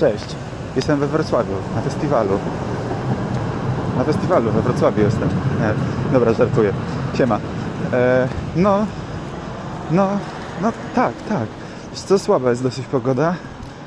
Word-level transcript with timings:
Cześć, 0.00 0.36
jestem 0.76 1.00
we 1.00 1.06
Wrocławiu, 1.06 1.52
na 1.74 1.80
festiwalu. 1.80 2.38
Na 3.96 4.04
festiwalu 4.04 4.52
we 4.52 4.62
Wrocławiu 4.62 5.00
jestem. 5.02 5.28
Nie, 5.28 5.74
dobra, 6.12 6.32
żartuję. 6.32 6.72
Siema. 7.14 7.40
E, 7.92 8.28
no, 8.56 8.86
no, 9.90 10.08
no 10.62 10.72
tak, 10.94 11.12
tak. 11.28 11.48
Wiesz 11.90 12.00
co, 12.00 12.18
słaba 12.18 12.50
jest 12.50 12.62
dosyć 12.62 12.86
pogoda. 12.86 13.34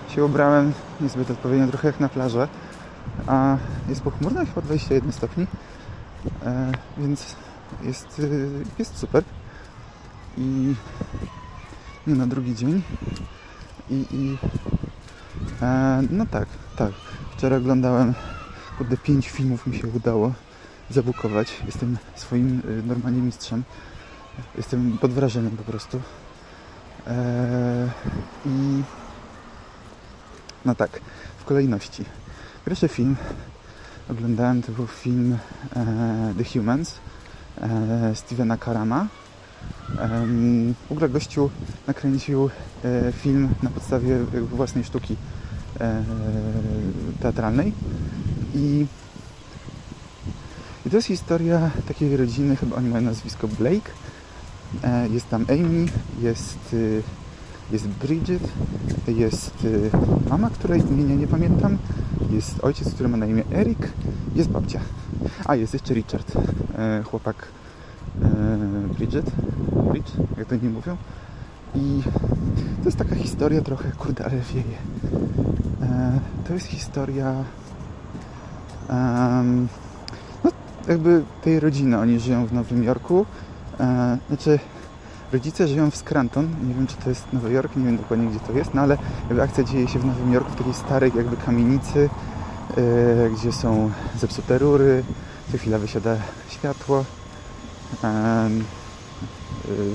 Się 0.09 0.25
ubrałem 0.25 0.73
niezbyt 1.01 1.31
odpowiednio, 1.31 1.67
trochę 1.67 1.87
jak 1.87 1.99
na 1.99 2.09
plażę. 2.09 2.47
A 3.27 3.57
jest 3.89 4.01
pochmurno, 4.01 4.45
chyba 4.45 4.61
21 4.61 5.11
stopni. 5.11 5.47
E, 6.45 6.71
więc 6.97 7.35
jest, 7.83 8.19
y, 8.19 8.49
jest 8.79 8.97
super. 8.97 9.23
I 10.37 10.75
nie 12.07 12.15
na 12.15 12.27
drugi 12.27 12.55
dzień. 12.55 12.81
I, 13.89 14.05
i 14.11 14.37
e, 15.63 16.01
no 16.09 16.25
tak, 16.25 16.47
tak. 16.75 16.91
Wczoraj 17.37 17.59
oglądałem, 17.59 18.13
kurde, 18.77 18.97
pięć 18.97 19.29
filmów 19.29 19.67
mi 19.67 19.77
się 19.77 19.87
udało 19.87 20.33
zabukować. 20.89 21.61
Jestem 21.65 21.97
swoim 22.15 22.59
y, 22.59 22.83
normalnie 22.83 23.21
mistrzem. 23.21 23.63
Jestem 24.57 24.97
pod 24.97 25.11
wrażeniem 25.11 25.57
po 25.57 25.63
prostu. 25.63 26.01
E, 27.07 27.89
I 28.45 28.83
no 30.65 30.75
tak, 30.75 30.99
w 31.37 31.45
kolejności. 31.45 32.05
Pierwszy 32.65 32.87
film 32.87 33.15
oglądałem 34.09 34.61
to 34.61 34.71
był 34.71 34.87
film 34.87 35.37
e, 35.75 36.33
The 36.37 36.43
Humans 36.43 36.95
e, 37.61 38.15
Stevena 38.15 38.57
Karama. 38.57 39.07
E, 39.99 40.25
w 40.87 40.91
ogóle 40.91 41.09
gościu 41.09 41.49
nakręcił 41.87 42.49
e, 42.85 43.11
film 43.11 43.49
na 43.63 43.69
podstawie 43.69 44.09
jakby 44.09 44.41
własnej 44.41 44.83
sztuki 44.83 45.13
e, 45.13 45.42
teatralnej 47.19 47.73
i, 48.55 48.85
i 50.85 50.89
to 50.89 50.95
jest 50.95 51.07
historia 51.07 51.71
takiej 51.87 52.17
rodziny, 52.17 52.55
chyba 52.55 52.75
oni 52.75 52.89
mają 52.89 53.03
nazwisko 53.03 53.47
Blake. 53.47 53.91
E, 54.83 55.07
jest 55.09 55.29
tam 55.29 55.45
Amy, 55.49 55.85
jest, 56.21 56.73
y, 56.73 57.03
jest 57.71 57.87
Bridget, 57.87 58.49
jest 59.07 59.67
mama, 60.29 60.49
której 60.49 60.81
imienia 60.81 61.15
nie 61.15 61.27
pamiętam, 61.27 61.77
jest 62.31 62.63
ojciec, 62.63 62.93
który 62.93 63.09
ma 63.09 63.17
na 63.17 63.25
imię 63.25 63.43
Eric, 63.51 63.79
jest 64.35 64.49
babcia. 64.49 64.79
A, 65.45 65.55
jest 65.55 65.73
jeszcze 65.73 65.93
Richard, 65.93 66.31
e, 66.77 67.03
chłopak 67.03 67.47
e, 68.21 68.27
Bridget, 68.97 69.31
Bridge, 69.91 70.11
jak 70.37 70.47
to 70.47 70.55
nie 70.55 70.69
mówią. 70.69 70.97
I 71.75 72.01
to 72.79 72.85
jest 72.85 72.97
taka 72.97 73.15
historia 73.15 73.61
trochę, 73.61 73.91
kurde, 73.91 74.25
ale 74.25 74.37
wieje. 74.53 74.77
E, 75.83 76.19
to 76.47 76.53
jest 76.53 76.65
historia 76.65 77.33
no, 80.43 80.51
jakby 80.87 81.23
tej 81.43 81.59
rodziny. 81.59 81.99
Oni 81.99 82.19
żyją 82.19 82.45
w 82.45 82.53
Nowym 82.53 82.83
Jorku. 82.83 83.25
E, 83.79 84.17
znaczy, 84.27 84.59
rodzice 85.33 85.67
żyją 85.67 85.91
w 85.91 85.97
Scranton. 85.97 86.49
Nie 86.67 86.73
wiem, 86.73 86.87
czy 86.87 86.95
to 86.95 87.09
jest 87.09 87.33
Nowy 87.33 87.51
Jork, 87.51 87.75
nie 87.75 87.85
wiem 87.85 87.97
dokładnie, 87.97 88.27
gdzie 88.27 88.39
to 88.39 88.53
jest, 88.53 88.73
no 88.73 88.81
ale 88.81 88.97
jakby 89.29 89.43
akcja 89.43 89.63
dzieje 89.63 89.87
się 89.87 89.99
w 89.99 90.05
Nowym 90.05 90.33
Jorku, 90.33 90.51
w 90.51 90.55
takiej 90.55 90.73
starej 90.73 91.11
jakby 91.15 91.37
kamienicy, 91.37 92.09
e, 92.77 93.29
gdzie 93.29 93.51
są 93.51 93.91
zepsute 94.19 94.57
rury, 94.57 95.03
co 95.51 95.57
chwila 95.57 95.77
wysiada 95.77 96.15
światło. 96.49 97.05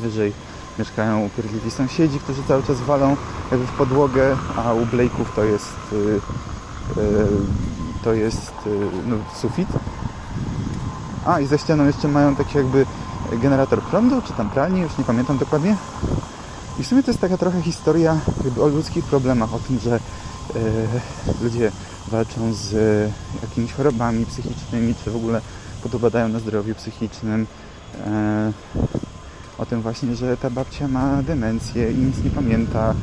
Wyżej 0.01 0.33
mieszkają 0.79 1.27
upierdliwi 1.27 1.71
sąsiedzi, 1.71 2.19
którzy 2.19 2.43
cały 2.49 2.63
czas 2.63 2.81
walą 2.81 3.17
jakby 3.51 3.67
w 3.67 3.73
podłogę, 3.73 4.37
a 4.57 4.73
u 4.73 4.87
Blake'ów 4.87 5.25
to 5.37 5.45
jest 5.45 5.77
y, 5.93 5.97
y, 7.01 7.27
to 8.05 8.13
jest 8.13 8.53
y, 8.67 8.71
no, 9.07 9.17
sufit. 9.35 9.69
A 11.27 11.41
i 11.41 11.47
za 11.47 11.59
ścianą 11.59 11.87
jeszcze 11.87 12.09
mają 12.09 12.37
taki 12.37 12.57
jakby 12.59 12.87
generator 13.33 13.83
prądu, 13.83 14.23
czy 14.23 14.33
tam 14.33 14.51
pralni, 14.51 14.81
już 14.81 14.99
nie 14.99 15.05
pamiętam 15.05 15.39
dokładnie. 15.39 15.77
I 16.79 16.83
w 16.83 16.87
sumie 16.87 17.03
to 17.03 17.11
jest 17.11 17.21
taka 17.21 17.37
trochę 17.37 17.63
historia 17.63 18.17
jakby 18.45 18.63
o 18.63 18.69
ludzkich 18.69 19.05
problemach, 19.05 19.55
o 19.55 19.59
tym, 19.59 19.79
że 19.79 19.97
y, 19.97 21.41
ludzie 21.43 21.73
walczą 22.09 22.53
z 22.55 22.73
y, 22.73 23.13
jakimiś 23.43 23.73
chorobami 23.73 24.27
psychicznymi, 24.27 24.95
czy 25.05 25.11
w 25.11 25.17
ogóle 25.17 25.41
podubadają 25.83 26.29
na 26.29 26.39
zdrowiu 26.39 26.75
psychicznym. 26.75 27.47
O 29.59 29.67
tym 29.67 29.83
właśnie, 29.83 30.15
że 30.15 30.37
ta 30.37 30.51
babcia 30.51 30.89
ma 30.89 31.23
demencję 31.23 31.93
i 31.93 31.97
nic 31.97 32.25
nie 32.25 32.31
pamięta 32.31 32.95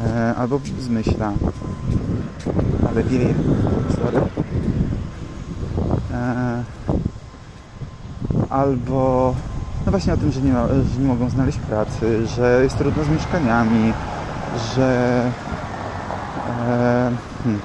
e, 0.00 0.34
albo 0.36 0.60
zmyśla. 0.80 1.32
Ale 2.88 3.02
wieje. 3.02 3.34
Sorry. 3.94 4.20
E, 6.12 6.64
albo 8.50 9.34
no 9.86 9.90
właśnie 9.90 10.12
o 10.12 10.16
tym, 10.16 10.32
że 10.32 10.40
nie, 10.40 10.52
ma, 10.52 10.68
że 10.68 11.00
nie 11.00 11.08
mogą 11.08 11.30
znaleźć 11.30 11.58
pracy, 11.58 12.26
że 12.26 12.60
jest 12.62 12.78
trudno 12.78 13.04
z 13.04 13.08
mieszkaniami, 13.08 13.92
że 14.74 15.22
e, 16.68 17.10
hmm, 17.44 17.60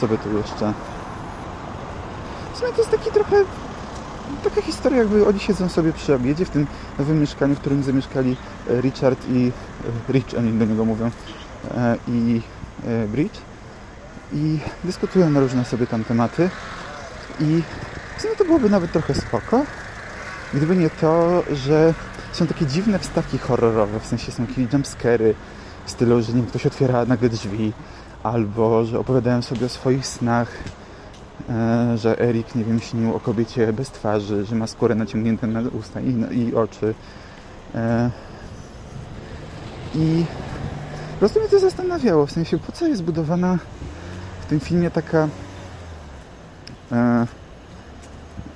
co 0.00 0.08
by 0.08 0.18
tu 0.18 0.36
jeszcze? 0.36 0.72
W 2.54 2.58
sumie 2.58 2.72
to 2.72 2.78
jest 2.78 2.90
taki 2.90 3.10
trochę 3.10 3.36
taka 4.44 4.62
historia, 4.62 4.98
jakby 4.98 5.26
oni 5.26 5.40
siedzą 5.40 5.68
sobie 5.68 5.92
przy 5.92 6.14
obiedzie 6.14 6.44
w 6.44 6.50
tym 6.50 6.66
nowym 6.98 7.20
mieszkaniu, 7.20 7.54
w 7.54 7.58
którym 7.58 7.82
zamieszkali 7.82 8.36
e, 8.70 8.80
Richard 8.80 9.18
i 9.28 9.52
e, 10.08 10.12
Rich, 10.12 10.24
oni 10.38 10.52
do 10.58 10.64
niego 10.64 10.84
mówią, 10.84 11.10
e, 11.74 11.96
i 12.08 12.42
Bridge. 13.08 13.38
I 14.32 14.58
dyskutują 14.84 15.30
na 15.30 15.40
różne 15.40 15.64
sobie 15.64 15.86
tam 15.86 16.04
tematy. 16.04 16.50
I 17.40 17.62
w 18.18 18.22
sumie 18.22 18.36
to 18.36 18.44
byłoby 18.44 18.70
nawet 18.70 18.92
trochę 18.92 19.14
spoko, 19.14 19.64
gdyby 20.54 20.76
nie 20.76 20.90
to, 20.90 21.42
że 21.52 21.94
są 22.32 22.46
takie 22.46 22.66
dziwne 22.66 22.98
wstawki 22.98 23.38
horrorowe, 23.38 24.00
w 24.00 24.06
sensie 24.06 24.32
są 24.32 24.42
jakieś 24.42 24.72
jumpscary 24.72 25.34
w 25.84 25.90
stylu, 25.90 26.22
że 26.22 26.32
nie 26.32 26.42
ktoś 26.42 26.66
otwiera 26.66 27.04
nagle 27.04 27.28
drzwi 27.28 27.72
albo, 28.22 28.84
że 28.84 28.98
opowiadają 28.98 29.42
sobie 29.42 29.66
o 29.66 29.68
swoich 29.68 30.06
snach 30.06 30.48
że 31.96 32.20
Erik, 32.20 32.54
nie 32.54 32.64
wiem, 32.64 32.80
śnił 32.80 33.14
o 33.14 33.20
kobiecie 33.20 33.72
bez 33.72 33.90
twarzy, 33.90 34.44
że 34.44 34.54
ma 34.54 34.66
skórę 34.66 34.94
naciągniętą 34.94 35.46
na 35.46 35.60
usta 35.60 36.00
i, 36.00 36.38
i 36.38 36.54
oczy. 36.54 36.94
E, 37.74 38.10
I 39.94 40.24
po 41.12 41.18
prostu 41.18 41.40
mnie 41.40 41.48
to 41.48 41.58
zastanawiało, 41.58 42.26
w 42.26 42.32
sensie, 42.32 42.58
po 42.58 42.72
co 42.72 42.86
jest 42.86 43.02
budowana 43.02 43.58
w 44.40 44.46
tym 44.46 44.60
filmie 44.60 44.90
taka 44.90 45.28
e, 46.92 47.26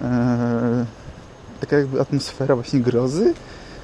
e, 0.03 0.87
taka 1.61 1.79
jakby 1.79 2.01
atmosfera 2.01 2.55
właśnie 2.55 2.81
grozy, 2.81 3.35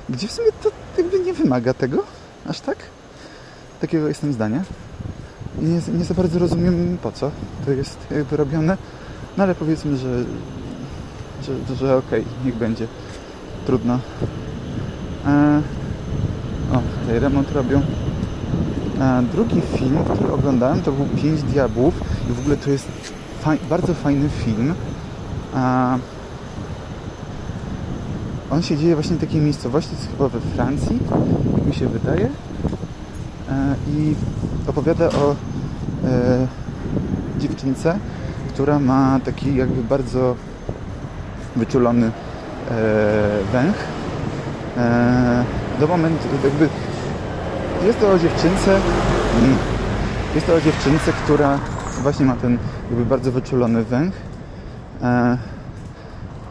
gdzie 0.09 0.29
w 0.29 0.33
sumie 0.33 0.49
to 0.63 0.71
jakby 0.99 1.21
nie 1.21 1.33
wymaga 1.33 1.75
tego, 1.75 2.05
aż 2.47 2.61
tak. 2.61 2.77
Takiego 3.81 4.09
jestem 4.09 4.33
zdania. 4.33 4.63
Nie, 5.63 5.99
nie 5.99 6.05
za 6.05 6.15
bardzo 6.15 6.39
rozumiem 6.39 6.99
po 7.03 7.13
co 7.13 7.31
to 7.65 7.71
jest 7.71 7.99
jakby 8.11 8.37
robione. 8.37 8.77
No 9.37 9.45
ale 9.45 9.55
powiedzmy, 9.55 9.97
że, 9.97 10.25
że, 11.43 11.77
że 11.77 11.97
okej, 11.97 12.21
okay, 12.21 12.33
niech 12.45 12.55
będzie. 12.55 12.87
Trudno. 13.67 13.99
E, 15.27 15.63
o, 16.73 16.83
tutaj 17.01 17.21
remont 17.21 17.53
robią. 17.53 17.83
E, 19.01 19.23
drugi 19.33 19.61
film, 19.61 19.99
który 20.15 20.33
oglądałem, 20.33 20.83
to 20.83 20.93
był 20.93 21.07
Pięć 21.07 21.43
Diabłów. 21.43 21.95
I 22.31 22.33
w 22.33 22.41
ogóle 22.41 22.57
to 22.57 22.71
jest 22.71 22.89
faj, 23.41 23.59
bardzo 23.71 23.95
fajny 23.95 24.29
film. 24.29 24.75
E, 25.55 25.99
on 28.51 28.63
się 28.63 28.77
dzieje 28.77 28.95
właśnie 28.95 29.17
w 29.17 29.21
takiej 29.21 29.41
miejscowości, 29.41 29.97
chyba 30.11 30.29
we 30.29 30.41
Francji, 30.41 30.99
jak 31.57 31.67
mi 31.67 31.75
się 31.75 31.89
wydaje. 31.89 32.31
E, 33.51 33.75
I 33.89 34.15
opowiada 34.67 35.09
o 35.09 35.37
dziewczynce, 37.39 37.99
która 38.49 38.79
ma 38.79 39.21
taki 39.25 39.57
jakby 39.57 39.83
bardzo 39.83 40.37
wyczulony 41.57 42.07
e, 42.07 42.13
węch. 43.53 43.77
E, 44.77 45.45
do 45.81 45.87
momentu, 45.87 46.29
jakby 46.45 46.69
jest 47.87 48.01
to 48.01 48.13
o 48.13 48.19
dziewczynce, 48.19 48.77
mm, 49.43 49.57
jest 50.35 50.47
to 50.47 50.55
o 50.55 50.61
dziewczynce, 50.61 51.13
która 51.13 51.59
właśnie 52.03 52.27
ma 52.27 52.37
ten 52.37 52.59
jakby 52.91 53.05
bardzo 53.07 53.33
wyczulony 53.33 53.85
węch 53.85 54.15
e, 55.03 55.39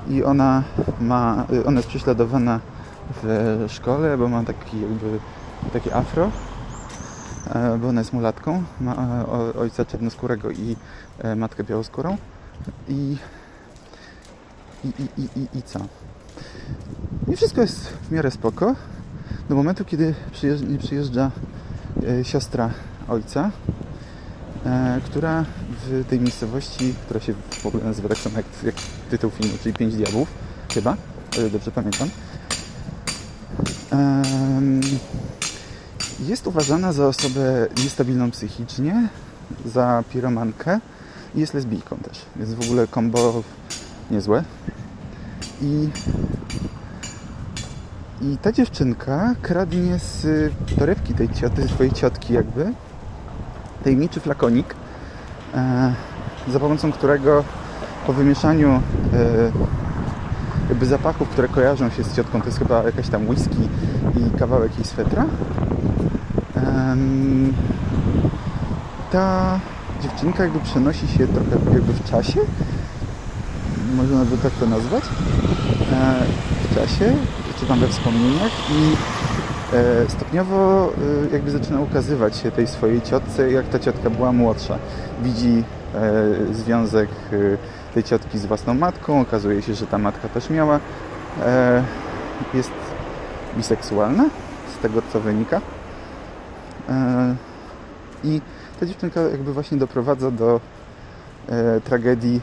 i 0.09 0.23
ona 0.23 0.63
ma, 1.01 1.45
ona 1.65 1.79
jest 1.79 1.89
prześladowana 1.89 2.59
w 3.23 3.65
szkole, 3.67 4.17
bo 4.17 4.27
ma 4.27 4.43
taki 4.43 4.81
jakby 4.81 5.19
taki 5.73 5.91
afro 5.91 6.23
E, 6.25 6.50
bo 7.79 7.87
ona 7.87 8.01
jest 8.01 8.13
mulatką, 8.13 8.63
ma 8.81 8.95
e, 8.95 9.53
ojca 9.59 9.85
czarnoskórego 9.85 10.51
i 10.51 10.75
e, 11.19 11.35
matkę 11.35 11.63
białoskórą. 11.63 12.17
I, 12.89 13.17
i, 14.83 14.87
i, 14.87 15.21
i, 15.21 15.57
i 15.57 15.63
co? 15.63 15.79
I 17.27 17.35
wszystko 17.35 17.61
jest 17.61 17.87
w 17.87 18.11
miarę 18.11 18.31
spoko. 18.31 18.75
Do 19.49 19.55
momentu, 19.55 19.85
kiedy 19.85 20.13
przyjeżdża, 20.31 20.67
przyjeżdża 20.79 21.31
siostra 22.23 22.69
ojca 23.09 23.51
e, 24.65 25.01
która 25.05 25.45
w 25.85 26.05
tej 26.09 26.19
miejscowości, 26.19 26.93
która 27.05 27.19
się 27.19 27.33
w 27.33 27.65
ogóle 27.65 27.83
nazywa 27.83 28.09
tak 28.09 28.17
samo 28.17 28.37
jak, 28.37 28.45
jak 28.63 28.75
tytuł 29.09 29.29
filmu, 29.29 29.53
czyli 29.63 29.75
Pięć 29.75 29.95
Diabłów, 29.95 30.27
chyba, 30.73 30.97
dobrze 31.51 31.71
pamiętam, 31.71 32.09
jest 36.27 36.47
uważana 36.47 36.93
za 36.93 37.07
osobę 37.07 37.67
niestabilną 37.77 38.31
psychicznie, 38.31 39.09
za 39.65 40.03
piromankę 40.09 40.79
i 41.35 41.39
jest 41.39 41.53
lesbijką 41.53 41.97
też, 41.97 42.25
więc 42.35 42.53
w 42.53 42.61
ogóle 42.61 42.87
kombo 42.87 43.43
niezłe. 44.11 44.43
I, 45.61 45.89
I 48.21 48.37
ta 48.37 48.51
dziewczynka 48.51 49.35
kradnie 49.41 49.99
z 49.99 50.51
torebki 50.79 51.13
tej 51.13 51.29
cioty, 51.29 51.67
swojej 51.67 51.91
ciotki 51.91 52.33
jakby, 52.33 52.73
tajemniczy 53.83 54.19
flakonik, 54.19 54.75
e, 55.53 55.93
za 56.47 56.59
pomocą 56.59 56.91
którego 56.91 57.43
po 58.07 58.13
wymieszaniu 58.13 58.69
e, 58.69 58.81
jakby 60.69 60.85
zapachów, 60.85 61.29
które 61.29 61.47
kojarzą 61.47 61.89
się 61.89 62.03
z 62.03 62.15
ciotką, 62.15 62.39
to 62.41 62.45
jest 62.45 62.59
chyba 62.59 62.83
jakaś 62.83 63.09
tam 63.09 63.29
whisky 63.29 63.69
i 64.17 64.39
kawałek 64.39 64.75
jej 64.75 64.85
swetra, 64.85 65.25
ta 69.11 69.59
dziewczynka 70.01 70.43
jakby 70.43 70.59
przenosi 70.59 71.07
się 71.07 71.27
trochę 71.27 71.73
jakby 71.73 71.93
w 71.93 72.11
czasie, 72.11 72.39
można 73.95 74.25
by 74.25 74.37
tak 74.37 74.51
to 74.51 74.65
nazwać, 74.65 75.03
e, 75.03 76.23
w 76.69 76.75
czasie, 76.75 77.13
czy 77.59 77.65
tam 77.65 77.79
we 77.79 77.87
wspomnieniach 77.87 78.51
i 78.71 78.95
e, 79.75 80.09
stopniowo 80.09 80.89
e, 81.29 81.33
jakby 81.33 81.51
zaczyna 81.51 81.79
ukazywać 81.79 82.37
się 82.37 82.51
tej 82.51 82.67
swojej 82.67 83.01
ciotce, 83.01 83.51
jak 83.51 83.69
ta 83.69 83.79
ciotka 83.79 84.09
była 84.09 84.31
młodsza. 84.31 84.77
Widzi 85.23 85.63
związek 86.51 87.09
tej 87.93 88.03
ciotki 88.03 88.39
z 88.39 88.45
własną 88.45 88.73
matką, 88.73 89.21
okazuje 89.21 89.61
się, 89.61 89.73
że 89.73 89.87
ta 89.87 89.97
matka 89.97 90.29
też 90.29 90.49
miała, 90.49 90.79
jest 92.53 92.71
biseksualna, 93.57 94.25
z 94.75 94.81
tego 94.81 95.01
co 95.13 95.19
wynika. 95.19 95.61
E, 96.89 97.35
I 98.23 98.41
ta 98.79 98.85
dziewczynka 98.85 99.21
jakby 99.21 99.53
właśnie 99.53 99.77
doprowadza 99.77 100.31
do 100.31 100.59
e, 101.49 101.81
tragedii 101.81 102.41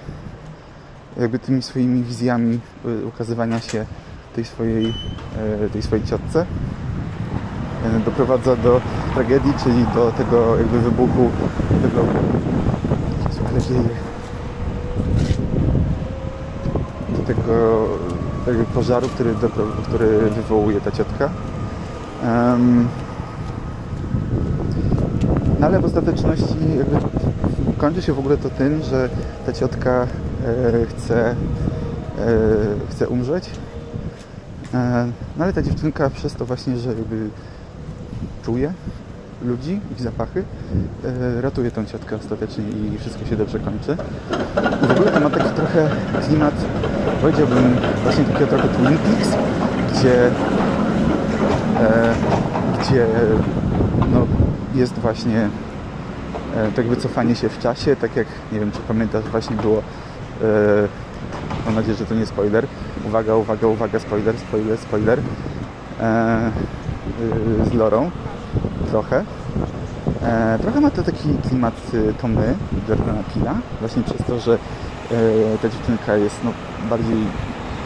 jakby 1.21 1.39
tymi 1.39 1.63
swoimi 1.63 2.03
wizjami 2.03 2.61
y, 2.87 3.07
ukazywania 3.07 3.61
się 3.61 3.87
tej 4.35 4.45
swojej, 4.45 4.95
e, 5.65 5.69
tej 5.69 5.83
swojej 5.83 6.05
ciotce 6.05 6.47
e, 7.85 8.01
doprowadza 8.05 8.57
do 8.57 8.81
tragedii, 9.15 9.53
czyli 9.65 9.87
do 9.95 10.13
tego 10.13 10.57
jakby 10.57 10.81
wybuchu 10.81 11.31
tego 11.83 12.05
ale 13.51 13.61
wieje. 13.61 13.97
do 17.17 17.35
tego 17.35 17.87
jakby 18.47 18.65
pożaru, 18.65 19.09
który, 19.09 19.35
dopro- 19.35 19.83
który 19.83 20.31
wywołuje 20.31 20.81
ta 20.81 20.91
ciotka. 20.91 21.31
Em, 22.23 22.89
no 25.61 25.67
ale 25.67 25.81
w 25.81 25.85
ostateczności 25.85 26.55
kończy 27.79 28.03
się 28.03 28.13
w 28.13 28.19
ogóle 28.19 28.37
to 28.37 28.51
tym, 28.51 28.83
że 28.83 29.09
ta 29.47 29.53
ciotka 29.53 30.03
e, 30.03 30.07
chce, 30.87 31.31
e, 31.31 31.35
chce 32.91 33.09
umrzeć. 33.09 33.51
E, 34.75 35.07
no 35.37 35.45
ale 35.45 35.53
ta 35.53 35.63
dziewczynka 35.63 36.11
przez 36.11 36.35
to 36.35 36.47
właśnie, 36.47 36.77
że 36.77 36.89
jakby 36.89 37.31
czuje 38.45 38.73
ludzi, 39.45 39.81
ich 39.93 40.01
zapachy, 40.01 40.45
ratuje 41.41 41.71
tą 41.71 41.85
ciotkę 41.87 42.17
ostatecznie 42.17 42.65
i 42.65 42.99
wszystko 42.99 43.27
się 43.27 43.37
dobrze 43.37 43.59
kończy. 43.59 43.97
I 44.85 44.87
w 44.87 44.91
ogóle 44.91 45.11
to 45.13 45.21
ma 45.21 45.31
taki 45.31 45.51
trochę 45.51 45.89
klimat, 46.27 46.55
powiedziałbym 47.21 47.77
właśnie 48.03 48.25
takiego 48.25 48.47
trochę 48.47 48.69
Twin 48.69 48.99
Peaks, 48.99 49.29
gdzie 49.93 50.31
gdzie 52.81 53.07
no, 54.13 54.27
jest 54.79 54.95
właśnie 54.99 55.49
e, 56.57 56.73
tak 56.73 56.87
wycofanie 56.87 57.37
się 57.37 57.49
w 57.49 57.59
czasie, 57.59 57.97
tak 57.97 58.17
jak, 58.17 58.27
nie 58.53 58.61
wiem 58.61 58.73
czy 58.73 58.79
pamiętasz, 58.79 59.25
właśnie 59.25 59.57
było 59.57 59.79
e, 59.79 59.83
mam 61.67 61.75
nadzieję, 61.75 61.97
że 61.97 62.07
to 62.07 62.15
nie 62.15 62.27
spoiler. 62.27 62.67
Uwaga, 63.07 63.35
uwaga, 63.35 63.67
uwaga, 63.67 63.99
spoiler, 63.99 64.35
spoiler, 64.39 64.79
spoiler 64.79 65.21
e, 66.01 66.51
z 67.71 67.75
Lorą. 67.75 68.11
Trochę. 68.91 69.25
Trochę 70.63 70.81
ma 70.81 70.91
to 70.91 71.03
taki 71.03 71.29
klimat 71.49 71.75
Tomy 72.21 72.55
Jordana 72.89 73.23
Pila 73.35 73.55
właśnie 73.81 74.03
przez 74.03 74.27
to, 74.27 74.39
że 74.39 74.59
ta 75.63 75.69
dziewczynka 75.69 76.17
jest 76.17 76.37
no, 76.45 76.51
bardziej 76.91 77.17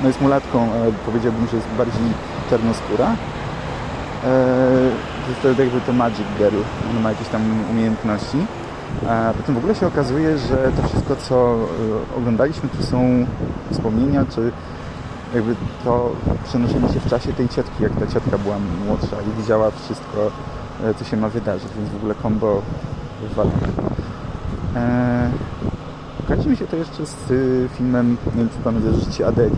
no 0.02 0.08
jest 0.08 0.20
mulatką, 0.20 0.68
powiedziałbym, 1.06 1.46
że 1.46 1.56
jest 1.56 1.68
bardziej 1.78 2.02
czarnoskóra 2.50 3.16
to 5.42 5.48
jest 5.48 5.60
jakby 5.60 5.80
to 5.80 5.92
Magic 5.92 6.26
Girl, 6.38 6.56
ona 6.90 7.00
ma 7.00 7.10
jakieś 7.10 7.28
tam 7.28 7.42
umiejętności. 7.70 8.38
A 9.08 9.32
potem 9.36 9.54
w 9.54 9.58
ogóle 9.58 9.74
się 9.74 9.86
okazuje, 9.86 10.38
że 10.38 10.72
to 10.76 10.88
wszystko, 10.88 11.16
co 11.16 11.54
e, 11.54 12.18
oglądaliśmy, 12.18 12.68
to 12.68 12.82
są 12.82 13.26
wspomnienia, 13.70 14.24
czy 14.34 14.52
jakby 15.34 15.54
to 15.84 16.10
przenoszenie 16.44 16.88
się 16.88 17.00
w 17.00 17.10
czasie 17.10 17.32
tej 17.32 17.48
ciotki, 17.48 17.82
jak 17.82 17.92
ta 17.92 18.06
ciotka 18.06 18.38
była 18.38 18.56
młodsza 18.86 19.16
i 19.16 19.42
widziała 19.42 19.70
wszystko, 19.70 20.30
e, 20.84 20.94
co 20.94 21.04
się 21.04 21.16
ma 21.16 21.28
wydarzyć, 21.28 21.68
więc 21.78 21.90
w 21.90 21.96
ogóle 21.96 22.14
combo 22.22 22.62
wywala. 23.22 23.50
Eee, 24.76 25.30
kojarzy 26.28 26.48
mi 26.48 26.56
się 26.56 26.66
to 26.66 26.76
jeszcze 26.76 27.06
z 27.06 27.30
y, 27.30 27.68
filmem, 27.78 28.16
nie 28.26 28.44
wiem 28.44 28.48
czy 28.74 29.04
Życie 29.04 29.26
Adeli. 29.26 29.56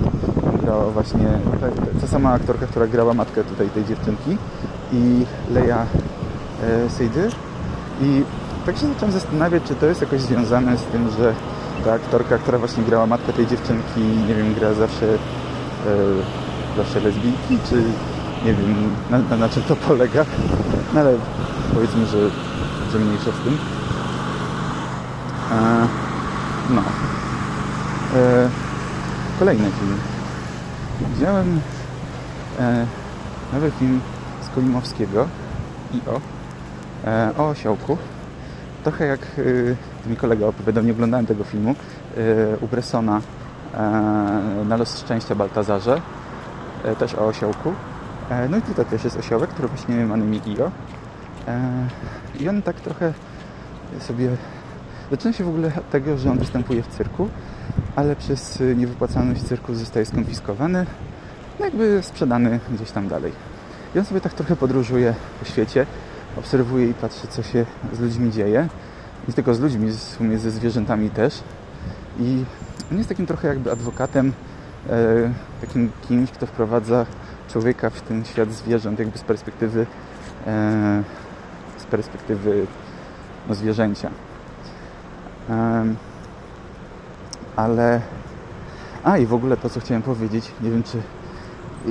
Grała 0.63 0.85
właśnie 0.85 1.29
ta, 1.61 2.01
ta 2.01 2.07
sama 2.07 2.33
aktorka, 2.33 2.67
która 2.67 2.87
grała 2.87 3.15
matkę 3.15 3.45
tutaj 3.45 3.69
tej 3.69 3.85
dziewczynki 3.85 4.39
i 4.95 5.27
Leia 5.55 5.87
e, 6.63 6.91
Seydy. 6.91 7.31
I 8.01 8.23
tak 8.67 8.77
się 8.77 8.87
zacząłem 8.87 9.13
zastanawiać, 9.13 9.63
czy 9.63 9.75
to 9.75 9.87
jest 9.87 10.01
jakoś 10.01 10.21
związane 10.21 10.77
z 10.77 10.83
tym, 10.83 11.11
że 11.19 11.35
ta 11.85 11.93
aktorka, 11.93 12.39
która 12.39 12.59
właśnie 12.59 12.85
grała 12.85 13.07
matkę 13.07 13.33
tej 13.33 13.47
dziewczynki, 13.47 14.01
nie 14.29 14.35
wiem, 14.35 14.55
gra 14.55 14.75
zawsze, 14.75 15.07
e, 15.07 15.17
zawsze 16.77 17.01
lesbijki, 17.01 17.59
czy 17.69 17.83
nie 18.45 18.55
wiem, 18.55 18.91
na, 19.11 19.19
na, 19.19 19.37
na 19.37 19.49
czym 19.49 19.63
to 19.63 19.77
polega. 19.77 20.25
No 20.95 21.01
ale 21.01 21.15
powiedzmy, 21.75 22.07
że, 22.07 22.31
że 22.93 22.99
mniejsza 22.99 23.31
z 23.31 23.45
tym. 23.45 23.59
E, 25.53 25.87
no. 26.71 26.83
E, 28.17 28.49
kolejny 29.39 29.65
film. 29.65 29.99
Widziałem 31.15 31.61
e, 32.61 32.87
nowy 33.53 33.71
film 33.71 34.01
Kolimowskiego 34.55 35.29
i 35.95 36.01
o, 36.09 36.21
e, 37.09 37.31
o 37.39 37.49
osiołku. 37.49 37.99
Trochę 38.85 39.07
jak 39.07 39.21
y, 39.39 39.77
mi 40.07 40.17
kolega 40.17 40.47
opowiadał, 40.47 40.85
nie 40.85 40.93
oglądałem 40.93 41.27
tego 41.27 41.45
filmu, 41.45 41.71
y, 41.71 41.77
u 42.61 42.69
Bressona 42.69 43.21
e, 43.75 43.81
na 44.69 44.77
los 44.77 44.99
szczęścia 44.99 45.35
Baltazarze, 45.35 46.01
e, 46.85 46.97
też 46.97 47.15
o 47.15 47.27
osiołku. 47.27 47.73
No 48.51 48.57
i 48.57 48.63
tutaj 48.63 48.85
też 48.85 49.05
jest 49.05 49.17
osiołek, 49.17 49.51
który 49.51 49.69
właśnie 49.69 49.97
ma 50.07 50.17
na 50.17 50.25
imię 50.25 50.41
Io. 50.47 50.71
E, 51.49 51.89
I 52.41 52.49
on 52.49 52.63
tak 52.63 52.81
trochę 52.81 53.13
sobie... 54.01 54.29
Zaczyna 55.11 55.33
się 55.33 55.45
w 55.45 55.49
ogóle 55.49 55.73
od 55.79 55.91
tego, 55.91 56.19
że 56.19 56.31
on 56.31 56.39
występuje 56.39 56.83
w 56.83 56.89
cyrku, 56.89 57.29
ale 57.97 58.17
przez 58.17 58.61
y, 58.61 58.77
niewypłacalność 58.77 59.43
cyrku 59.43 59.75
zostaje 59.75 60.07
skonfiskowany, 60.07 60.87
no 61.59 61.65
jakby 61.65 62.03
sprzedany 62.03 62.61
gdzieś 62.71 62.91
tam 62.91 63.09
dalej. 63.09 63.33
On 63.99 64.05
sobie 64.05 64.21
tak 64.21 64.35
trochę 64.35 64.57
podróżuje 64.57 65.15
po 65.41 65.45
świecie, 65.45 65.87
obserwuje 66.37 66.87
i 66.87 66.95
patrzy, 66.95 67.27
co 67.27 67.43
się 67.43 67.67
z 67.93 68.01
ludźmi 68.01 68.33
dzieje. 68.33 68.69
Nie 69.29 69.35
tylko 69.35 69.55
z 69.55 69.61
ludźmi, 69.61 69.91
w 69.91 69.95
sumie 69.95 70.39
ze 70.39 70.51
zwierzętami 70.51 71.11
też. 71.11 71.43
I 72.21 72.45
on 72.93 72.99
jest 72.99 73.09
takim 73.09 73.27
trochę 73.27 73.49
jakby 73.49 73.73
adwokatem, 73.73 74.33
e, 74.91 75.33
takim 75.61 75.91
kimś, 76.09 76.31
kto 76.31 76.47
wprowadza 76.47 77.07
człowieka 77.49 77.91
w 77.91 78.01
ten 78.01 78.25
świat 78.25 78.53
zwierząt, 78.53 78.99
jakby 78.99 79.19
z 79.19 79.23
perspektywy 79.23 79.87
e, 80.47 81.03
z 81.79 81.85
perspektywy 81.85 82.67
no, 83.49 83.55
zwierzęcia. 83.55 84.11
Ale... 87.57 88.01
A 89.05 89.19
i 89.19 89.27
w 89.27 89.35
ogóle 89.35 89.57
to, 89.57 89.71
co 89.71 89.81
chciałem 89.81 90.03
powiedzieć, 90.03 90.53
nie 90.61 90.71
wiem, 90.71 90.83
czy, 90.83 91.03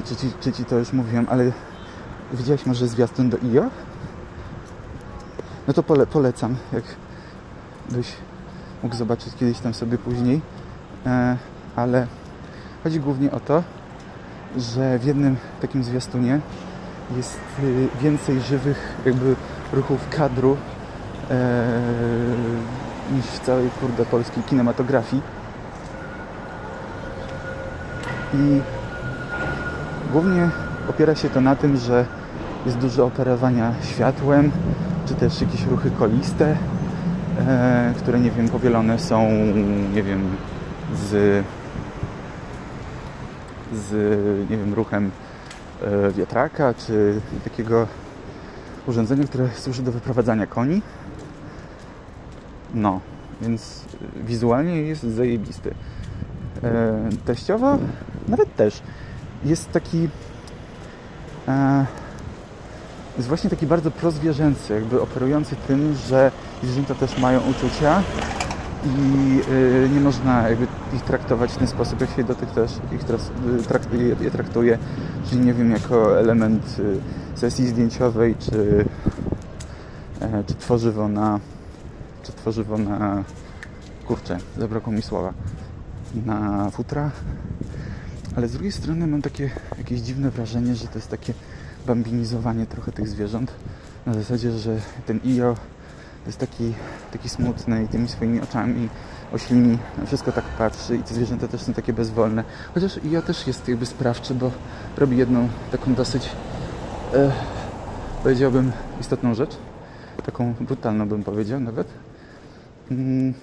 czy, 0.04 0.16
ci, 0.16 0.32
czy 0.42 0.52
ci 0.52 0.66
to 0.66 0.80
już 0.80 0.94
mówiłem, 0.94 1.28
ale 1.30 1.52
widziałeś 2.34 2.66
może 2.66 2.88
zwiastun 2.88 3.30
do 3.30 3.38
IO? 3.38 3.70
No 5.68 5.74
to 5.74 5.84
pole, 5.84 6.08
polecam, 6.08 6.56
jak 6.74 6.84
byś 7.90 8.08
mógł 8.84 8.96
zobaczyć 8.96 9.34
kiedyś 9.40 9.60
tam 9.60 9.74
sobie 9.74 9.98
później. 9.98 10.42
E, 11.06 11.38
ale 11.76 12.08
chodzi 12.84 13.00
głównie 13.00 13.32
o 13.32 13.40
to, 13.40 13.64
że 14.58 15.00
w 15.00 15.06
jednym 15.06 15.36
takim 15.62 15.84
zwiastunie 15.84 16.40
jest 17.18 17.40
y, 17.64 17.88
więcej 18.02 18.42
żywych 18.42 18.94
jakby 19.06 19.36
ruchów 19.74 20.10
kadru 20.10 20.58
e, 21.30 21.68
niż 23.12 23.26
w 23.26 23.40
całej 23.40 23.70
kurde 23.70 24.06
polskiej 24.06 24.44
kinematografii. 24.44 25.22
I 28.34 28.62
głównie 30.12 30.50
opiera 30.90 31.16
się 31.16 31.30
to 31.30 31.42
na 31.42 31.56
tym, 31.56 31.78
że 31.78 32.06
jest 32.66 32.78
dużo 32.78 33.06
operowania 33.06 33.74
światłem, 33.84 34.52
czy 35.06 35.14
też 35.14 35.42
jakieś 35.42 35.66
ruchy 35.66 35.92
koliste, 35.92 36.58
e, 37.48 37.94
które 37.98 38.20
nie 38.20 38.32
wiem, 38.32 38.50
powielone 38.50 39.00
są, 39.00 39.30
nie 39.94 40.04
wiem, 40.04 40.30
z, 40.96 41.46
z 43.74 43.92
nie 44.50 44.58
wiem, 44.58 44.74
ruchem 44.74 45.12
e, 45.82 46.12
wiatraka, 46.12 46.74
czy 46.74 47.22
takiego 47.44 47.88
urządzenia, 48.88 49.24
które 49.24 49.50
służy 49.56 49.84
do 49.84 49.92
wyprowadzania 49.92 50.48
koni. 50.48 50.82
No, 52.74 53.00
więc 53.42 53.86
wizualnie 54.28 54.82
jest 54.82 55.04
zajebisty. 55.04 55.74
E, 56.64 56.94
teściowo 57.26 57.78
nawet 58.28 58.56
też 58.56 58.82
jest 59.46 59.72
taki 59.72 60.10
jest 63.18 63.28
właśnie 63.28 63.50
taki 63.50 63.68
bardzo 63.68 63.92
prozwierzęcy, 63.92 64.74
jakby 64.74 65.02
operujący 65.02 65.56
tym, 65.68 65.96
że 66.08 66.32
zwierzęta 66.64 66.96
też 66.96 67.18
mają 67.18 67.40
uczucia 67.40 68.02
i 68.86 69.42
y, 69.52 69.90
nie 69.94 70.00
można 70.00 70.50
jakby 70.50 70.68
ich 70.94 71.02
traktować 71.02 71.52
w 71.52 71.58
ten 71.58 71.68
sposób, 71.68 72.02
jak 72.02 72.10
się 72.10 72.24
też 72.24 72.72
ich 72.92 73.02
y, 73.60 73.64
traktuje, 73.64 74.16
je 74.22 74.32
traktuje, 74.32 74.78
czyli 75.30 75.42
nie 75.42 75.54
wiem, 75.54 75.72
jako 75.72 76.20
element 76.20 76.80
y, 76.80 77.40
sesji 77.40 77.68
zdjęciowej, 77.68 78.36
czy, 78.40 78.86
e, 80.22 80.44
czy 80.44 80.56
tworzywo 80.56 81.08
na 81.08 81.40
czy 82.24 82.32
tworzywo 82.32 82.78
na 82.78 83.24
kurczę, 84.08 84.38
zabrakło 84.58 84.94
mi 84.94 85.02
słowa. 85.02 85.34
Na 86.26 86.70
futra 86.72 87.12
ale 88.36 88.48
z 88.48 88.52
drugiej 88.52 88.72
strony 88.72 89.08
mam 89.08 89.22
takie 89.22 89.50
jakieś 89.78 90.00
dziwne 90.00 90.32
wrażenie, 90.32 90.76
że 90.76 90.88
to 90.88 90.96
jest 90.96 91.10
takie 91.10 91.34
bambinizowanie 91.88 92.66
trochę 92.66 92.92
tych 92.92 93.08
zwierząt. 93.08 93.52
Na 94.06 94.14
zasadzie, 94.14 94.52
że 94.52 94.78
ten 95.06 95.20
Io 95.26 95.56
jest 96.26 96.38
taki, 96.38 96.74
taki 97.12 97.30
smutny 97.30 97.84
i 97.84 97.88
tymi 97.88 98.08
swoimi 98.08 98.42
oczami 98.42 98.90
oślini 99.34 99.78
na 99.98 100.06
wszystko 100.06 100.32
tak 100.32 100.44
patrzy 100.44 100.96
i 100.96 101.04
te 101.04 101.14
zwierzęta 101.14 101.48
też 101.48 101.62
są 101.62 101.74
takie 101.74 101.94
bezwolne. 101.94 102.44
Chociaż 102.74 103.00
Io 103.06 103.22
też 103.22 103.48
jest 103.48 103.68
jakby 103.68 103.86
sprawczy, 103.86 104.36
bo 104.36 104.52
robi 104.98 105.18
jedną 105.18 105.50
taką 105.72 105.94
dosyć 105.94 106.30
e, 107.14 107.32
powiedziałbym 108.24 108.72
istotną 109.02 109.36
rzecz. 109.36 109.58
Taką 110.26 110.54
brutalną 110.54 111.08
bym 111.10 111.24
powiedział 111.24 111.60
nawet. 111.60 111.88
Mm. 112.92 113.34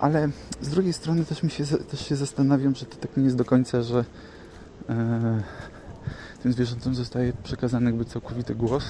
Ale 0.00 0.28
z 0.60 0.68
drugiej 0.68 0.92
strony 0.92 1.24
też, 1.24 1.42
mi 1.42 1.50
się, 1.50 1.64
też 1.64 2.08
się 2.08 2.16
zastanawiam, 2.16 2.74
że 2.74 2.86
to 2.86 2.96
tak 2.96 3.16
nie 3.16 3.24
jest 3.24 3.36
do 3.36 3.44
końca, 3.44 3.82
że 3.82 4.04
e, 4.88 5.42
tym 6.42 6.52
zwierzętom 6.52 6.94
zostaje 6.94 7.32
przekazany 7.32 7.86
jakby 7.86 8.04
całkowity 8.04 8.54
głos, 8.54 8.84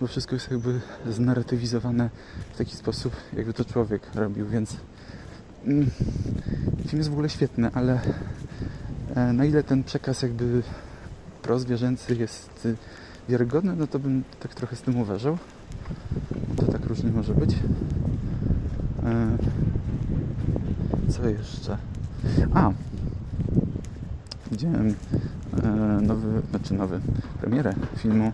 bo 0.00 0.06
wszystko 0.06 0.34
jest 0.34 0.50
jakby 0.50 0.80
znarratywizowane 1.10 2.10
w 2.54 2.58
taki 2.58 2.76
sposób, 2.76 3.16
jakby 3.36 3.52
to 3.52 3.64
człowiek 3.64 4.14
robił, 4.14 4.46
więc 4.46 4.76
mm, 5.64 5.90
film 6.86 6.98
jest 6.98 7.10
w 7.10 7.12
ogóle 7.12 7.28
świetny, 7.28 7.70
ale 7.74 8.00
e, 9.14 9.32
na 9.32 9.44
ile 9.44 9.62
ten 9.62 9.84
przekaz 9.84 10.22
jakby 10.22 10.62
prozwierzęcy 11.42 12.16
jest 12.16 12.68
wiarygodny, 13.28 13.76
no 13.76 13.86
to 13.86 13.98
bym 13.98 14.24
tak 14.40 14.54
trochę 14.54 14.76
z 14.76 14.82
tym 14.82 14.96
uważał. 14.96 15.38
To 16.56 16.66
tak 16.72 16.86
różnie 16.86 17.10
może 17.10 17.34
być. 17.34 17.50
E, 19.04 19.38
co 21.16 21.28
jeszcze? 21.28 21.76
A, 22.54 22.70
widziałem 24.50 24.94
e, 25.62 25.66
nowy, 26.02 26.42
znaczy 26.50 26.74
nowy, 26.74 27.00
premierę 27.40 27.74
filmu 27.96 28.32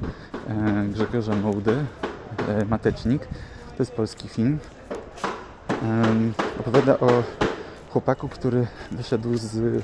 e, 0.49 0.87
Grzegorza 0.92 1.37
Mołdy, 1.37 1.76
e, 2.49 2.64
Matecznik. 2.64 3.26
To 3.76 3.82
jest 3.82 3.92
polski 3.92 4.28
film. 4.28 4.58
Opowiada 6.60 6.99
o 6.99 7.22
chłopaku, 7.90 8.28
który 8.28 8.66
wyszedł 8.90 9.37
z 9.37 9.82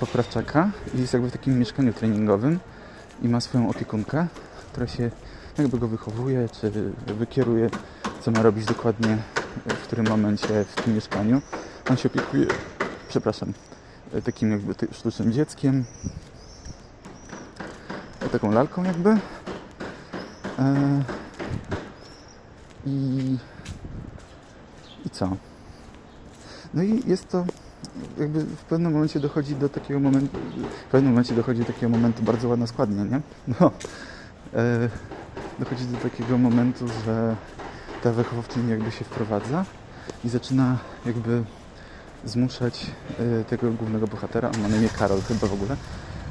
poprawczaka 0.00 0.70
i 0.94 1.00
jest 1.00 1.12
jakby 1.12 1.28
w 1.28 1.32
takim 1.32 1.58
mieszkaniu 1.58 1.92
treningowym 1.92 2.58
i 3.22 3.28
ma 3.28 3.40
swoją 3.40 3.70
opiekunkę, 3.70 4.26
która 4.72 4.86
się 4.86 5.10
jakby 5.58 5.78
go 5.78 5.88
wychowuje, 5.88 6.48
czy 6.48 6.72
wykieruje, 7.06 7.70
co 8.20 8.30
ma 8.30 8.42
robić 8.42 8.64
dokładnie 8.64 9.18
w 9.66 9.82
którym 9.82 10.08
momencie 10.08 10.64
w 10.64 10.82
tym 10.82 10.94
mieszkaniu. 10.94 11.42
On 11.90 11.96
się 11.96 12.08
opiekuje, 12.08 12.46
przepraszam, 13.08 13.52
takim 14.24 14.50
jakby 14.50 14.74
sztucznym 14.92 15.32
dzieckiem, 15.32 15.84
taką 18.32 18.50
lalką 18.50 18.84
jakby. 18.84 19.10
E, 20.58 21.02
I, 22.86 23.36
I 25.06 25.10
co? 25.10 25.36
No 26.74 26.82
i 26.82 27.02
jest 27.06 27.28
to 27.28 27.44
jakby 28.18 28.44
w 28.44 28.64
pewnym 28.64 28.92
momencie 28.92 29.20
dochodzi 29.20 29.56
do 29.56 29.68
takiego 29.68 30.00
momentu, 30.00 30.38
w 30.88 30.90
pewnym 30.90 31.12
momencie 31.12 31.34
dochodzi 31.34 31.60
do 31.60 31.66
takiego 31.66 31.88
momentu, 31.88 32.22
bardzo 32.22 32.48
ładna 32.48 32.66
składnia, 32.66 33.04
nie? 33.04 33.20
No, 33.60 33.70
e, 34.54 34.88
dochodzi 35.58 35.84
do 35.84 35.98
takiego 35.98 36.38
momentu, 36.38 36.86
że 37.04 37.36
ta 38.02 38.12
wychowawczyni 38.12 38.70
jakby 38.70 38.90
się 38.90 39.04
wprowadza 39.04 39.64
i 40.24 40.28
zaczyna 40.28 40.78
jakby 41.06 41.42
zmuszać 42.24 42.86
e, 43.40 43.44
tego 43.44 43.70
głównego 43.70 44.06
bohatera, 44.06 44.50
on 44.54 44.60
ma 44.60 44.68
na 44.68 44.76
imię 44.76 44.88
Karol 44.98 45.20
chyba 45.20 45.46
w 45.46 45.52
ogóle, 45.52 45.76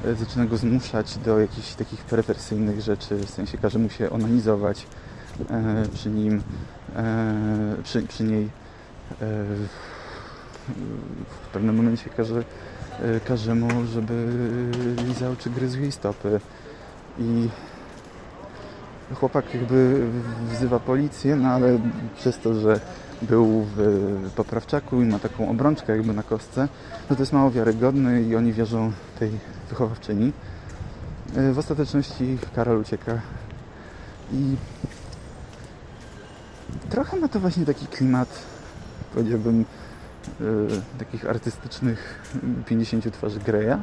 e, 0.06 0.16
zaczyna 0.16 0.46
go 0.46 0.58
zmuszać 0.58 1.18
do 1.18 1.40
jakichś 1.40 1.74
takich 1.74 2.00
perwersyjnych 2.00 2.82
rzeczy, 2.82 3.16
w 3.16 3.30
sensie 3.30 3.58
każe 3.58 3.80
mu 3.80 3.90
się 3.90 4.10
onanizować 4.10 4.88
e, 5.50 5.84
przy 5.94 6.10
nim, 6.10 6.42
przy, 7.84 8.02
przy 8.02 8.24
niej 8.24 8.50
w 11.30 11.48
pewnym 11.54 11.76
momencie 11.76 12.10
każe, 12.10 12.44
każe 13.26 13.56
mu, 13.56 13.86
żeby 13.86 14.28
lizał 15.08 15.36
czy 15.36 15.50
gryzł 15.50 15.80
jej 15.80 15.92
stopy. 15.92 16.40
I 17.20 17.50
chłopak 19.16 19.54
jakby 19.54 20.08
wzywa 20.52 20.80
policję, 20.80 21.36
no 21.36 21.50
ale 21.50 21.80
przez 22.18 22.40
to, 22.40 22.54
że 22.54 22.80
był 23.22 23.66
w 23.76 24.32
poprawczaku 24.36 25.02
i 25.02 25.06
ma 25.06 25.20
taką 25.20 25.50
obrączkę 25.50 25.98
jakby 25.98 26.14
na 26.14 26.24
kostce, 26.24 26.68
no 27.10 27.16
to 27.16 27.22
jest 27.22 27.34
mało 27.34 27.52
wiarygodny 27.52 28.22
i 28.22 28.36
oni 28.36 28.54
wierzą 28.54 28.92
tej 29.20 29.32
wychowawczyni. 29.70 30.34
E, 31.36 31.54
w 31.54 31.60
ostateczności 31.60 32.38
Karol 32.56 32.82
ucieka. 32.82 33.22
I 34.34 34.56
trochę 36.90 37.18
ma 37.18 37.28
to 37.28 37.40
właśnie 37.40 37.66
taki 37.66 37.88
klimat, 37.88 38.46
powiedziałbym, 39.14 39.66
yy, 40.40 40.68
takich 41.00 41.30
artystycznych 41.30 42.22
50 42.66 43.14
twarzy 43.14 43.40
Greya, 43.40 43.78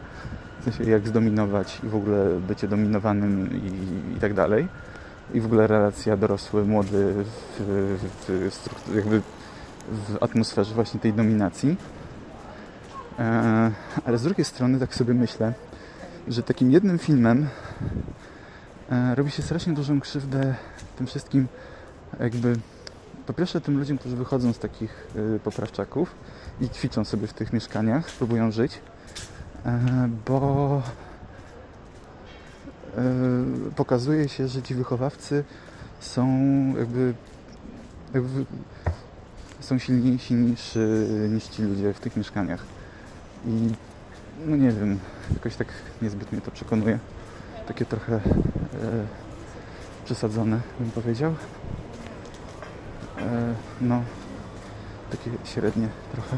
w 0.60 0.64
sensie 0.64 0.90
jak 0.90 1.08
zdominować 1.08 1.80
i 1.84 1.88
w 1.88 1.94
ogóle 1.94 2.40
bycie 2.48 2.68
dominowanym 2.68 3.50
i, 3.52 4.16
i 4.16 4.20
tak 4.20 4.34
dalej 4.34 4.68
i 5.34 5.40
w 5.40 5.46
ogóle 5.46 5.66
relacja 5.66 6.16
dorosły, 6.16 6.64
młody 6.64 7.24
w, 7.58 7.62
w, 8.26 8.50
w 8.88 9.22
w 9.88 10.22
atmosferze 10.22 10.74
właśnie 10.74 11.00
tej 11.00 11.12
dominacji. 11.12 11.76
E, 13.18 13.70
ale 14.04 14.18
z 14.18 14.22
drugiej 14.22 14.44
strony 14.44 14.78
tak 14.78 14.94
sobie 14.94 15.14
myślę, 15.14 15.52
że 16.28 16.42
takim 16.42 16.70
jednym 16.70 16.98
filmem 16.98 17.48
e, 18.90 19.14
robi 19.14 19.30
się 19.30 19.42
strasznie 19.42 19.72
dużą 19.72 20.00
krzywdę 20.00 20.54
tym 20.98 21.06
wszystkim 21.06 21.46
jakby 22.20 22.56
po 23.26 23.32
pierwsze 23.32 23.60
tym 23.60 23.78
ludziom, 23.78 23.98
którzy 23.98 24.16
wychodzą 24.16 24.52
z 24.52 24.58
takich 24.58 25.06
e, 25.36 25.38
poprawczaków 25.38 26.14
i 26.60 26.68
ćwiczą 26.68 27.04
sobie 27.04 27.26
w 27.26 27.32
tych 27.32 27.52
mieszkaniach, 27.52 28.10
próbują 28.10 28.50
żyć, 28.50 28.80
bo 30.26 30.82
E, 30.86 31.05
pokazuje 33.76 34.28
się, 34.28 34.48
że 34.48 34.62
ci 34.62 34.74
wychowawcy 34.74 35.44
są 36.00 36.28
jakby, 36.78 37.14
jakby 38.14 38.44
są 39.60 39.78
silniejsi 39.78 40.34
niż, 40.34 40.78
niż 41.28 41.44
ci 41.44 41.62
ludzie 41.62 41.92
w 41.92 42.00
tych 42.00 42.16
mieszkaniach. 42.16 42.64
I 43.46 43.68
no 44.46 44.56
nie 44.56 44.70
wiem, 44.70 44.98
jakoś 45.34 45.56
tak 45.56 45.68
niezbyt 46.02 46.32
mnie 46.32 46.40
to 46.40 46.50
przekonuje. 46.50 46.98
Takie 47.68 47.84
trochę 47.84 48.14
e, 48.14 48.20
przesadzone, 50.04 50.60
bym 50.80 50.90
powiedział. 50.90 51.34
E, 53.18 53.54
no, 53.80 54.02
takie 55.10 55.30
średnie 55.44 55.88
trochę. 56.12 56.36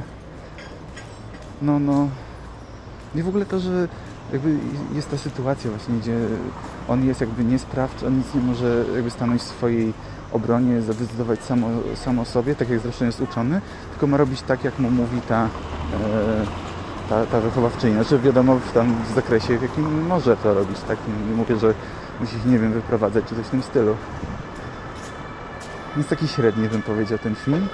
No, 1.63 1.79
no. 1.79 2.09
I 3.15 3.23
w 3.23 3.29
ogóle 3.29 3.47
to, 3.47 3.61
że 3.61 3.89
jakby 4.33 4.57
jest 4.95 5.11
ta 5.11 5.19
sytuacja 5.19 5.71
właśnie, 5.71 5.95
gdzie 5.95 6.17
on 6.89 7.05
jest 7.05 7.21
jakby 7.21 7.45
niesprawczy, 7.45 8.07
on 8.07 8.19
nic 8.19 8.35
nie 8.35 8.41
może 8.41 8.85
jakby 8.95 9.11
stanąć 9.11 9.43
w 9.43 9.45
swojej 9.45 9.93
obronie 10.33 10.83
zadecydować 10.83 11.41
samo, 11.43 11.69
samo 11.95 12.25
sobie, 12.25 12.55
tak 12.55 12.71
jak 12.71 12.81
zresztą 12.81 13.05
jest 13.05 13.21
uczony, 13.21 13.61
tylko 13.91 14.07
ma 14.07 14.17
robić 14.17 14.43
tak, 14.43 14.65
jak 14.65 14.79
mu 14.79 14.91
mówi 14.91 15.21
ta, 15.29 15.45
e, 15.45 15.49
ta, 17.09 17.27
ta 17.27 17.41
wychowawczyni. 17.41 17.95
Znaczy 17.95 18.19
wiadomo 18.19 18.57
w 18.57 18.73
tam 18.73 18.95
w 19.11 19.15
zakresie, 19.15 19.59
w 19.59 19.63
jakim 19.63 20.07
może 20.07 20.37
to 20.37 20.55
robić, 20.55 20.81
tak? 20.89 20.99
Nie 21.31 21.37
mówię, 21.37 21.57
że 21.57 21.75
musi 22.21 22.33
się, 22.33 22.49
nie 22.49 22.59
wiem, 22.59 22.73
wyprowadzać 22.73 23.25
czy 23.25 23.35
coś 23.35 23.47
w 23.47 23.51
tym 23.51 23.63
stylu. 23.63 23.97
Więc 25.97 26.09
taki 26.09 26.29
średni 26.29 26.69
bym 26.69 26.83
powiedział 26.83 27.19
ten 27.19 27.35
film. 27.35 27.69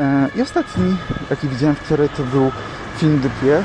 E, 0.00 0.28
I 0.36 0.42
ostatni, 0.42 0.96
jaki 1.30 1.48
widziałem 1.48 1.76
wczoraj, 1.76 2.08
to 2.08 2.22
był 2.22 2.50
film 2.98 3.20
Dupie. 3.20 3.62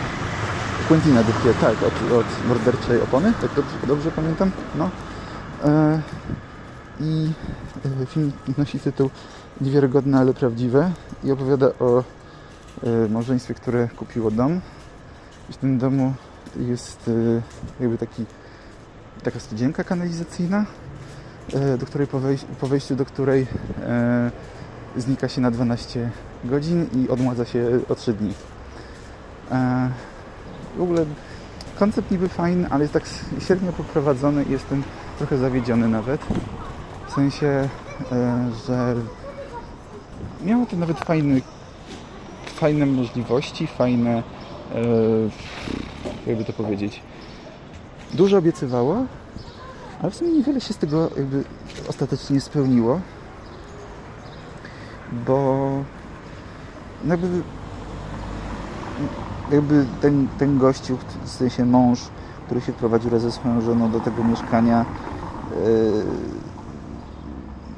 Quentina 0.90 1.24
Dupie, 1.24 1.54
tak, 1.62 1.76
od, 1.84 2.12
od 2.12 2.26
Morderczej 2.48 3.02
Opony, 3.02 3.34
tak 3.42 3.54
dobrze, 3.56 3.76
dobrze 3.88 4.12
pamiętam? 4.12 4.52
No. 4.76 4.90
E, 5.66 6.02
I 7.00 7.32
e, 8.02 8.06
film 8.06 8.32
nosi 8.58 8.80
tytuł 8.80 9.10
Niewiarygodne, 9.62 10.20
ale 10.20 10.34
prawdziwe 10.34 10.92
i 11.24 11.32
opowiada 11.32 11.68
o 11.80 12.04
e, 12.84 13.10
małżeństwie, 13.10 13.54
które 13.54 13.88
kupiło 13.88 14.32
dom. 14.32 14.62
I 15.50 15.54
w 15.54 15.58
tym 15.58 15.78
domu 15.78 16.14
jest 16.60 17.08
e, 17.08 17.42
jakby 17.84 17.98
taki, 17.98 18.26
taka 19.24 19.40
studzienka 19.40 19.84
kanalizacyjna, 19.84 20.66
e, 21.54 21.78
do 21.78 21.86
której 21.86 22.08
po, 22.08 22.20
wejś- 22.20 22.46
po 22.46 22.68
wejściu 22.68 22.96
do 22.96 23.06
której 23.06 23.48
e, 23.84 24.32
znika 24.98 25.28
się 25.28 25.42
na 25.42 25.52
12 25.52 26.10
godzin 26.46 26.88
i 26.96 27.10
odmładza 27.10 27.46
się 27.46 27.80
o 27.90 27.96
3 27.96 28.14
dni. 28.14 28.34
W 30.80 30.82
ogóle 30.82 31.06
koncept 31.80 32.12
niby 32.12 32.30
fajny, 32.30 32.68
ale 32.70 32.84
jest 32.84 32.94
tak 32.94 33.04
średnio 33.40 33.72
poprowadzony 33.72 34.44
i 34.44 34.52
jestem 34.52 34.84
trochę 35.18 35.38
zawiedziony 35.38 35.88
nawet. 35.88 36.22
W 37.08 37.14
sensie, 37.14 37.70
e, 38.12 38.50
że 38.68 38.96
miało 40.44 40.66
to 40.66 40.78
nawet 40.78 41.00
fajny, 41.00 41.42
fajne 42.46 42.86
możliwości, 42.86 43.68
fajne, 43.68 44.24
e, 44.76 44.82
jakby 46.28 46.46
to 46.46 46.54
powiedzieć, 46.54 47.02
dużo 48.14 48.38
obiecywało, 48.38 49.06
ale 50.02 50.12
w 50.12 50.16
sumie 50.16 50.32
niewiele 50.32 50.62
się 50.62 50.74
z 50.74 50.78
tego 50.78 51.10
jakby 51.18 51.44
ostatecznie 51.88 52.42
spełniło, 52.42 53.02
bo 55.28 55.70
jakby, 57.06 57.28
jakby 59.52 59.86
ten, 60.02 60.28
ten 60.38 60.58
gościu, 60.58 60.98
w 61.24 61.30
sensie 61.30 61.66
mąż, 61.66 62.00
który 62.46 62.62
się 62.62 62.72
wprowadził 62.72 63.10
razem 63.10 63.32
ze 63.32 63.36
swoją 63.38 63.62
żoną 63.62 63.92
do 63.92 64.00
tego 64.00 64.24
mieszkania, 64.24 64.86
yy, 65.66 66.04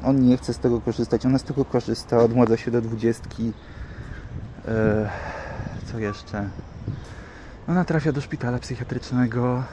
on 0.04 0.22
nie 0.22 0.38
chce 0.38 0.54
z 0.54 0.60
tego 0.60 0.82
korzystać, 0.82 1.26
ona 1.26 1.38
z 1.38 1.44
tego 1.44 1.66
korzysta, 1.66 2.18
odmładza 2.18 2.58
się 2.58 2.72
do 2.72 2.82
dwudziestki. 2.82 3.46
Yy, 3.46 3.54
co 5.92 6.00
jeszcze? 6.00 6.50
Ona 7.68 7.86
trafia 7.86 8.12
do 8.12 8.22
szpitala 8.22 8.60
psychiatrycznego. 8.60 9.64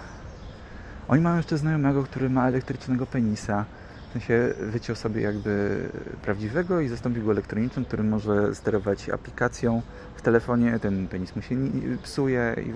Oni 1.08 1.22
mają 1.22 1.36
jeszcze 1.36 1.58
znajomego, 1.58 2.02
który 2.02 2.30
ma 2.30 2.48
elektrycznego 2.48 3.06
penisa. 3.06 3.64
W 4.08 4.12
sensie 4.12 4.54
wyciął 4.60 4.96
sobie 4.96 5.22
jakby 5.22 5.78
prawdziwego 6.22 6.80
i 6.80 6.88
zastąpił 6.88 7.24
go 7.24 7.30
elektronicznym, 7.30 7.84
który 7.84 8.02
może 8.02 8.54
sterować 8.54 9.10
aplikacją 9.10 9.82
w 10.16 10.22
telefonie. 10.22 10.78
Ten 10.78 11.08
penis 11.08 11.36
mu 11.36 11.42
się 11.42 11.56
psuje 12.02 12.56
i 12.62 12.72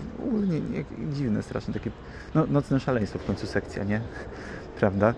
dziwne, 1.15 1.43
straszne 1.43 1.75
takie 1.75 1.91
no, 2.35 2.47
nocne 2.47 2.81
szaleństwo 2.81 3.19
w 3.19 3.25
końcu 3.25 3.47
sekcja, 3.47 3.85
nie? 3.85 4.01
Prawda? 4.81 5.15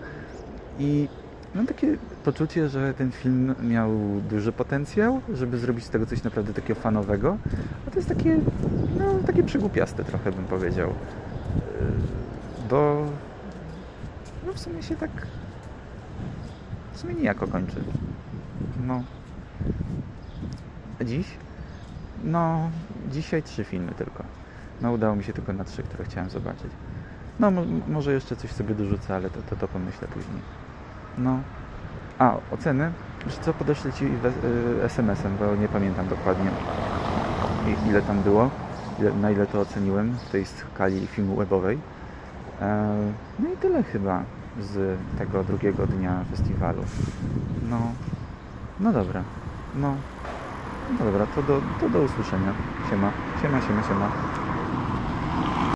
I 0.79 1.07
mam 1.55 1.67
takie 1.67 1.97
poczucie, 2.23 2.69
że 2.69 2.93
ten 2.93 3.11
film 3.11 3.55
miał 3.63 3.91
duży 4.29 4.51
potencjał, 4.51 5.21
żeby 5.33 5.57
zrobić 5.57 5.85
z 5.85 5.89
tego 5.89 6.05
coś 6.05 6.23
naprawdę 6.23 6.53
takiego 6.53 6.79
fanowego, 6.79 7.37
a 7.87 7.91
to 7.91 7.95
jest 7.95 8.09
takie, 8.09 8.39
no, 8.99 9.15
takie 9.27 9.43
przygłupiaste 9.43 10.03
trochę 10.03 10.31
bym 10.31 10.45
powiedział. 10.45 10.89
Yy, 10.89 11.87
Bo 12.69 13.05
no 14.45 14.53
w 14.53 14.59
sumie 14.59 14.83
się 14.83 14.95
tak 14.95 15.11
w 16.95 16.99
sumie 16.99 17.13
niejako 17.15 17.47
kończy. 17.47 17.75
No. 18.87 19.03
A 21.01 21.03
dziś? 21.03 21.27
No, 22.23 22.69
dzisiaj 23.11 23.43
trzy 23.43 23.63
filmy 23.63 23.91
tylko. 23.91 24.23
No, 24.81 24.91
udało 24.91 25.15
mi 25.15 25.23
się 25.23 25.33
tylko 25.33 25.53
na 25.53 25.63
trzy, 25.63 25.83
które 25.83 26.05
chciałem 26.05 26.29
zobaczyć. 26.29 26.71
No, 27.39 27.51
mo- 27.51 27.65
może 27.87 28.13
jeszcze 28.13 28.35
coś 28.35 28.51
sobie 28.51 28.75
dorzucę, 28.75 29.15
ale 29.15 29.29
to, 29.29 29.41
to, 29.49 29.55
to 29.55 29.67
pomyślę 29.67 30.07
później. 30.07 30.41
No. 31.17 31.39
A, 32.19 32.35
oceny? 32.51 32.91
Wiesz 33.25 33.35
co, 33.37 33.53
podeślę 33.53 33.93
Ci 33.93 34.05
y, 34.05 34.83
SMS-em, 34.83 35.31
bo 35.39 35.55
nie 35.55 35.67
pamiętam 35.67 36.07
dokładnie 36.07 36.49
ile 37.89 38.01
tam 38.01 38.21
było, 38.21 38.49
ile, 38.99 39.13
na 39.13 39.31
ile 39.31 39.47
to 39.47 39.59
oceniłem 39.59 40.11
w 40.11 40.29
tej 40.31 40.45
skali 40.45 41.07
filmu 41.07 41.35
webowej. 41.35 41.77
E, 42.61 42.95
No 43.39 43.49
i 43.53 43.57
tyle 43.57 43.83
chyba 43.83 44.23
z 44.61 44.99
tego 45.17 45.43
drugiego 45.43 45.87
dnia 45.87 46.23
festiwalu. 46.31 46.81
No, 47.69 47.79
no 48.79 48.93
dobra. 48.93 49.23
No, 49.75 49.95
no 50.99 51.05
dobra, 51.05 51.25
to 51.25 51.43
do, 51.43 51.61
to 51.79 51.89
do 51.89 51.99
usłyszenia. 52.01 52.53
Siema, 52.89 53.11
siema, 53.41 53.61
siema, 53.61 53.83
siema. 53.83 54.09